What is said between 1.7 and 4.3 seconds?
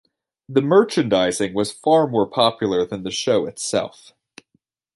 far more popular than the show itself.